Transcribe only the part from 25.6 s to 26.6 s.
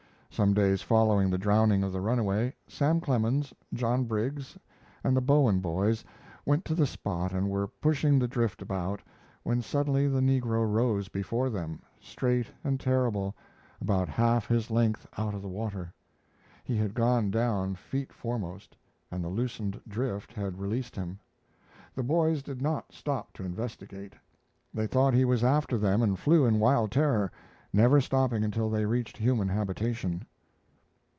them and flew in